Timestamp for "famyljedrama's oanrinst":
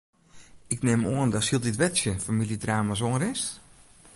2.25-3.51